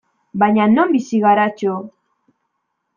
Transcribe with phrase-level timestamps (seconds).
[0.43, 1.77] Baina non bizi gara, txo!